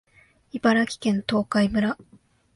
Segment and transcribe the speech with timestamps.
[0.51, 1.95] 茨城県東海村